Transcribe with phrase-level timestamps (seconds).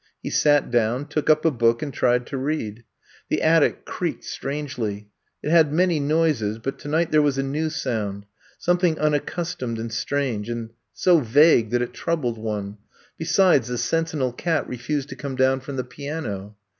[0.23, 2.83] He sat down, took up a book and tried to read.
[3.29, 5.09] The attic creaked strangely.
[5.43, 8.25] It had many noises, but tonight there was a new sound,
[8.57, 12.79] something unaccustomed and strange and so vague that it troubled one—
[13.19, 16.55] besides, the sentinel cat refused to come down from the piano.